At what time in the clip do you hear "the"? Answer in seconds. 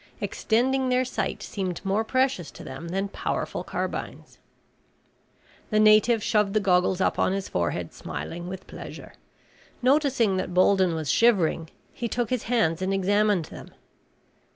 5.69-5.79, 6.55-6.59